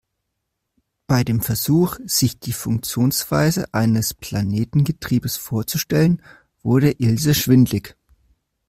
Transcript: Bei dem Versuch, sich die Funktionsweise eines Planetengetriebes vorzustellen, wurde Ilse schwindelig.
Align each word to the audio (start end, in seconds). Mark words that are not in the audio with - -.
Bei 1.05 1.23
dem 1.23 1.41
Versuch, 1.41 1.99
sich 2.05 2.39
die 2.39 2.53
Funktionsweise 2.53 3.71
eines 3.71 4.15
Planetengetriebes 4.15 5.37
vorzustellen, 5.37 6.23
wurde 6.63 6.89
Ilse 6.89 7.35
schwindelig. 7.35 7.95